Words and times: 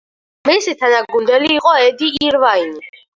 მისი 0.49 0.71
თანაგუნდელი 0.79 1.51
იყო 1.57 1.73
ედი 1.89 2.09
ირვაინი. 2.29 2.83